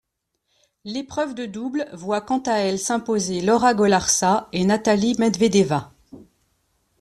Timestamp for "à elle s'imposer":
2.47-3.39